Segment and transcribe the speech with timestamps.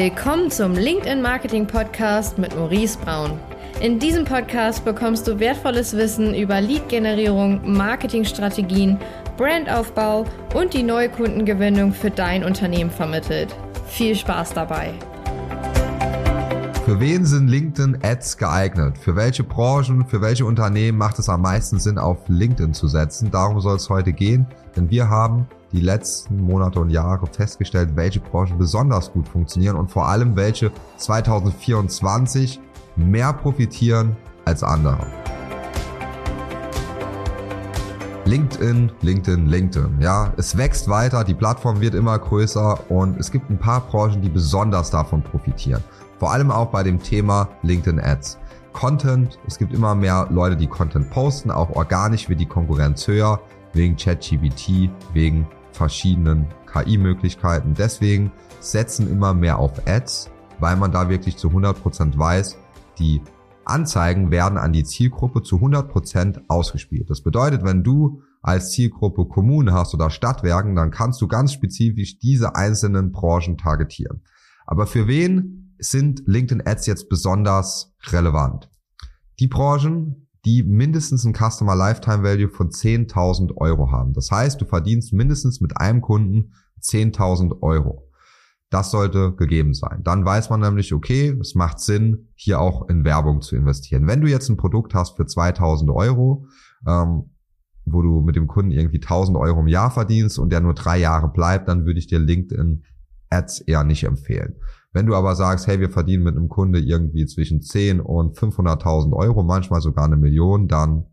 [0.00, 3.36] Willkommen zum LinkedIn Marketing Podcast mit Maurice Braun.
[3.80, 8.96] In diesem Podcast bekommst du wertvolles Wissen über Lead-Generierung, Marketingstrategien,
[9.36, 10.24] Brandaufbau
[10.54, 13.52] und die neue Kundengewinnung für dein Unternehmen vermittelt.
[13.88, 14.94] Viel Spaß dabei!
[16.88, 18.96] Für wen sind LinkedIn Ads geeignet?
[18.96, 23.30] Für welche Branchen, für welche Unternehmen macht es am meisten Sinn, auf LinkedIn zu setzen?
[23.30, 28.20] Darum soll es heute gehen, denn wir haben die letzten Monate und Jahre festgestellt, welche
[28.20, 32.58] Branchen besonders gut funktionieren und vor allem welche 2024
[32.96, 34.16] mehr profitieren
[34.46, 35.06] als andere.
[38.28, 40.02] LinkedIn, LinkedIn, LinkedIn.
[40.02, 44.20] Ja, es wächst weiter, die Plattform wird immer größer und es gibt ein paar Branchen,
[44.20, 45.82] die besonders davon profitieren.
[46.18, 48.38] Vor allem auch bei dem Thema LinkedIn Ads.
[48.74, 53.40] Content, es gibt immer mehr Leute, die Content posten, auch organisch wird die Konkurrenz höher,
[53.72, 57.72] wegen ChatGPT, wegen verschiedenen KI-Möglichkeiten.
[57.78, 62.58] Deswegen setzen immer mehr auf Ads, weil man da wirklich zu 100% weiß,
[62.98, 63.22] die
[63.68, 67.10] Anzeigen werden an die Zielgruppe zu 100% ausgespielt.
[67.10, 72.18] Das bedeutet, wenn du als Zielgruppe Kommune hast oder Stadtwerken, dann kannst du ganz spezifisch
[72.18, 74.22] diese einzelnen Branchen targetieren.
[74.66, 78.70] Aber für wen sind LinkedIn Ads jetzt besonders relevant?
[79.38, 84.12] Die Branchen, die mindestens ein Customer Lifetime Value von 10.000 Euro haben.
[84.12, 88.07] Das heißt, du verdienst mindestens mit einem Kunden 10.000 Euro.
[88.70, 90.02] Das sollte gegeben sein.
[90.04, 94.06] Dann weiß man nämlich, okay, es macht Sinn, hier auch in Werbung zu investieren.
[94.06, 96.46] Wenn du jetzt ein Produkt hast für 2000 Euro,
[96.86, 97.30] ähm,
[97.86, 100.98] wo du mit dem Kunden irgendwie 1000 Euro im Jahr verdienst und der nur drei
[100.98, 102.84] Jahre bleibt, dann würde ich dir LinkedIn
[103.30, 104.56] Ads eher nicht empfehlen.
[104.92, 109.12] Wenn du aber sagst, hey, wir verdienen mit einem Kunde irgendwie zwischen 10 und 500.000
[109.14, 111.06] Euro, manchmal sogar eine Million, dann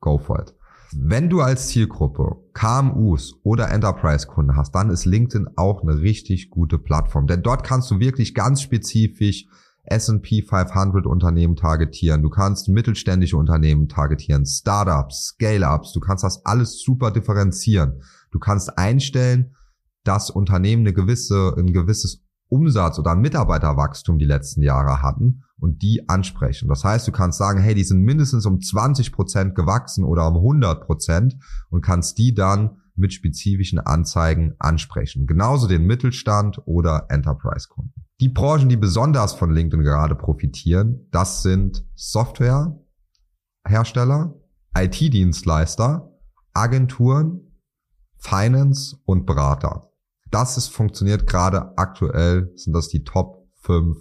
[0.00, 0.54] go for it.
[0.92, 6.78] Wenn du als Zielgruppe KMUs oder Enterprise-Kunden hast, dann ist LinkedIn auch eine richtig gute
[6.78, 7.26] Plattform.
[7.26, 9.46] Denn dort kannst du wirklich ganz spezifisch
[9.84, 12.22] S&P 500 Unternehmen targetieren.
[12.22, 15.92] Du kannst mittelständische Unternehmen targetieren, Startups, Scale-Ups.
[15.92, 18.02] Du kannst das alles super differenzieren.
[18.30, 19.54] Du kannst einstellen,
[20.02, 26.08] dass Unternehmen eine gewisse, ein gewisses Umsatz oder Mitarbeiterwachstum die letzten Jahre hatten und die
[26.08, 26.68] ansprechen.
[26.68, 30.36] Das heißt, du kannst sagen, hey, die sind mindestens um 20 Prozent gewachsen oder um
[30.36, 31.36] 100 Prozent
[31.70, 35.26] und kannst die dann mit spezifischen Anzeigen ansprechen.
[35.26, 38.06] Genauso den Mittelstand oder Enterprise-Kunden.
[38.20, 44.34] Die Branchen, die besonders von LinkedIn gerade profitieren, das sind Softwarehersteller,
[44.74, 46.10] IT-Dienstleister,
[46.54, 47.42] Agenturen,
[48.16, 49.90] Finance und Berater
[50.36, 53.96] das ist, funktioniert gerade aktuell, sind das die Top 5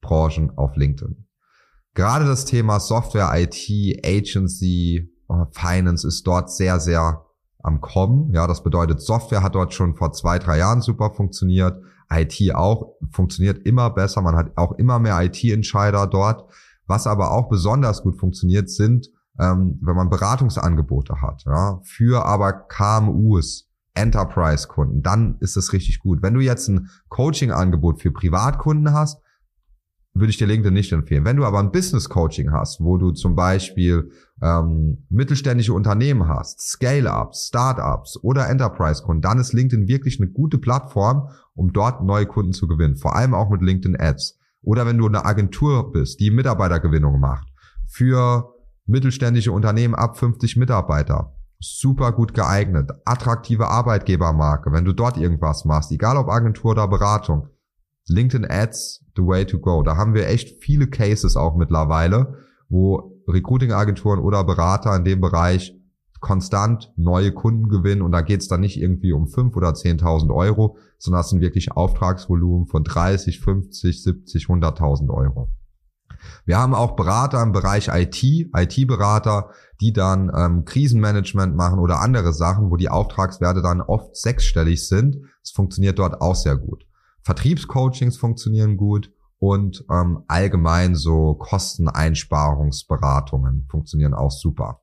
[0.00, 1.26] Branchen auf LinkedIn.
[1.94, 3.68] Gerade das Thema Software, IT,
[4.06, 7.26] Agency, äh, Finance ist dort sehr, sehr
[7.58, 8.32] am Kommen.
[8.32, 11.82] Ja, das bedeutet, Software hat dort schon vor zwei, drei Jahren super funktioniert.
[12.08, 14.22] IT auch funktioniert immer besser.
[14.22, 16.48] Man hat auch immer mehr IT-Entscheider dort.
[16.86, 19.08] Was aber auch besonders gut funktioniert, sind,
[19.40, 26.22] ähm, wenn man Beratungsangebote hat, ja, für aber KMUs, Enterprise-Kunden, dann ist es richtig gut.
[26.22, 29.20] Wenn du jetzt ein Coaching-Angebot für Privatkunden hast,
[30.14, 31.24] würde ich dir LinkedIn nicht empfehlen.
[31.24, 34.10] Wenn du aber ein Business-Coaching hast, wo du zum Beispiel
[34.42, 41.28] ähm, mittelständische Unternehmen hast, Scale-Ups, Startups oder Enterprise-Kunden, dann ist LinkedIn wirklich eine gute Plattform,
[41.54, 42.96] um dort neue Kunden zu gewinnen.
[42.96, 44.38] Vor allem auch mit LinkedIn Ads.
[44.62, 47.48] Oder wenn du eine Agentur bist, die Mitarbeitergewinnung macht
[47.88, 48.54] für
[48.86, 52.90] mittelständische Unternehmen ab 50 Mitarbeiter super gut geeignet.
[53.04, 57.48] Attraktive Arbeitgebermarke, wenn du dort irgendwas machst, egal ob Agentur oder Beratung.
[58.08, 59.82] LinkedIn Ads, the way to go.
[59.82, 62.34] Da haben wir echt viele Cases auch mittlerweile,
[62.68, 65.78] wo Recruiting-Agenturen oder Berater in dem Bereich
[66.20, 70.76] konstant neue Kunden gewinnen und da geht's dann nicht irgendwie um 5 oder 10.000 Euro,
[70.98, 75.50] sondern das sind wirklich Auftragsvolumen von 30, 50, 70, 100.000 Euro.
[76.44, 79.50] Wir haben auch Berater im Bereich IT, IT-Berater,
[79.80, 85.18] die dann ähm, Krisenmanagement machen oder andere Sachen, wo die Auftragswerte dann oft sechsstellig sind.
[85.42, 86.84] Es funktioniert dort auch sehr gut.
[87.24, 94.82] Vertriebscoachings funktionieren gut und ähm, allgemein so Kosteneinsparungsberatungen funktionieren auch super.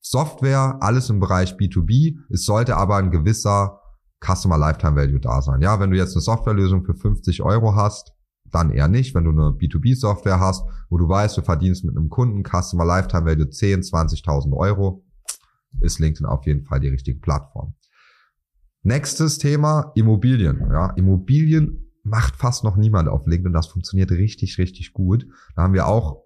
[0.00, 2.16] Software, alles im Bereich B2B.
[2.28, 3.78] Es sollte aber ein gewisser
[4.20, 5.62] Customer Lifetime Value da sein.
[5.62, 8.12] Ja, wenn du jetzt eine Softwarelösung für 50 Euro hast,
[8.52, 9.14] dann eher nicht.
[9.14, 13.26] Wenn du eine B2B-Software hast, wo du weißt, du verdienst mit einem Kunden Customer Lifetime
[13.26, 15.04] Value 10, 20.000 Euro,
[15.80, 17.74] ist LinkedIn auf jeden Fall die richtige Plattform.
[18.82, 20.60] Nächstes Thema, Immobilien.
[20.70, 23.52] Ja, Immobilien macht fast noch niemand auf LinkedIn.
[23.52, 25.26] Das funktioniert richtig, richtig gut.
[25.54, 26.22] Da haben wir auch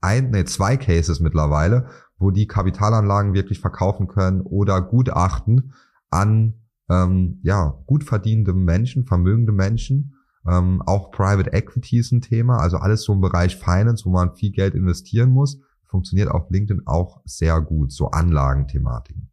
[0.00, 1.88] ein, nee, zwei Cases mittlerweile,
[2.18, 5.72] wo die Kapitalanlagen wirklich verkaufen können oder Gutachten
[6.10, 6.54] an
[6.90, 10.13] ähm, ja gut verdienende Menschen, vermögende Menschen
[10.46, 14.34] Ähm, auch Private Equity ist ein Thema, also alles so im Bereich Finance, wo man
[14.34, 19.30] viel Geld investieren muss, funktioniert auf LinkedIn auch sehr gut, so Anlagenthematiken.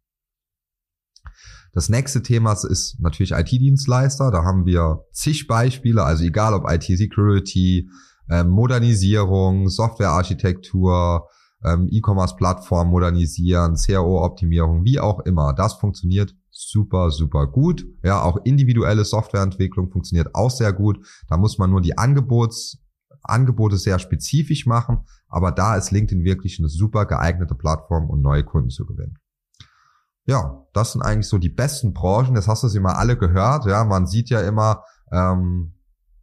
[1.72, 4.30] Das nächste Thema ist natürlich IT-Dienstleister.
[4.30, 7.88] Da haben wir zig Beispiele, also egal ob IT-Security,
[8.30, 11.28] ähm, Modernisierung, Softwarearchitektur,
[11.64, 15.54] ähm, E-Commerce-Plattform modernisieren, CRO-Optimierung, wie auch immer.
[15.54, 17.84] Das funktioniert super, super gut.
[18.04, 21.04] Ja, auch individuelle Softwareentwicklung funktioniert auch sehr gut.
[21.28, 22.78] Da muss man nur die Angebots,
[23.22, 28.44] Angebote sehr spezifisch machen, aber da ist LinkedIn wirklich eine super geeignete Plattform, um neue
[28.44, 29.18] Kunden zu gewinnen.
[30.24, 32.34] Ja, das sind eigentlich so die besten Branchen.
[32.34, 33.66] Das hast du sie mal alle gehört.
[33.66, 35.74] Ja, man sieht ja immer, ähm,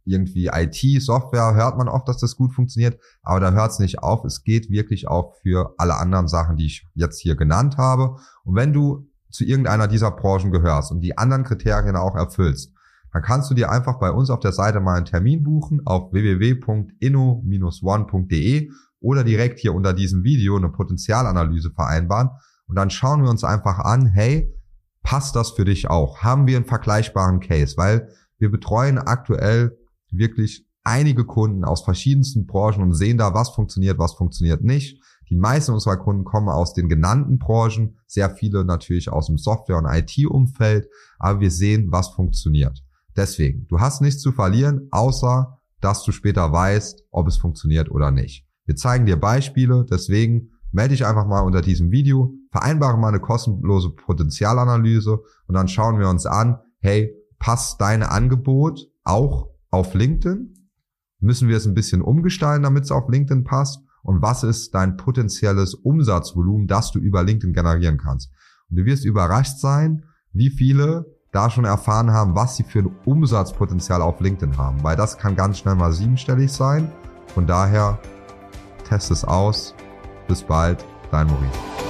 [0.04, 4.00] irgendwie IT, Software, hört man oft, dass das gut funktioniert, aber da hört es nicht
[4.00, 4.24] auf.
[4.24, 8.16] Es geht wirklich auch für alle anderen Sachen, die ich jetzt hier genannt habe.
[8.44, 12.74] Und wenn du zu irgendeiner dieser Branchen gehörst und die anderen Kriterien auch erfüllst,
[13.12, 16.12] dann kannst du dir einfach bei uns auf der Seite mal einen Termin buchen auf
[16.12, 22.30] www.inno-one.de oder direkt hier unter diesem Video eine Potenzialanalyse vereinbaren
[22.70, 24.56] und dann schauen wir uns einfach an, hey,
[25.02, 26.18] passt das für dich auch?
[26.18, 27.76] Haben wir einen vergleichbaren Case?
[27.76, 29.76] Weil wir betreuen aktuell
[30.12, 35.02] wirklich einige Kunden aus verschiedensten Branchen und sehen da, was funktioniert, was funktioniert nicht.
[35.30, 39.78] Die meisten unserer Kunden kommen aus den genannten Branchen, sehr viele natürlich aus dem Software-
[39.78, 40.88] und IT-Umfeld,
[41.18, 42.84] aber wir sehen, was funktioniert.
[43.16, 48.10] Deswegen, du hast nichts zu verlieren, außer dass du später weißt, ob es funktioniert oder
[48.10, 48.46] nicht.
[48.66, 53.20] Wir zeigen dir Beispiele, deswegen melde dich einfach mal unter diesem Video, vereinbare mal eine
[53.20, 60.54] kostenlose Potenzialanalyse und dann schauen wir uns an, hey, passt dein Angebot auch auf LinkedIn?
[61.20, 63.80] Müssen wir es ein bisschen umgestalten, damit es auf LinkedIn passt?
[64.02, 68.30] Und was ist dein potenzielles Umsatzvolumen, das du über LinkedIn generieren kannst?
[68.70, 72.96] Und du wirst überrascht sein, wie viele da schon erfahren haben, was sie für ein
[73.04, 76.90] Umsatzpotenzial auf LinkedIn haben, weil das kann ganz schnell mal siebenstellig sein.
[77.34, 77.98] Von daher,
[78.88, 79.74] test es aus.
[80.26, 81.89] Bis bald, dein Maurice.